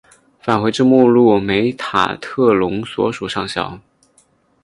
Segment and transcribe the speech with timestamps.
[0.41, 3.79] 返回至目录梅塔特隆所属上校。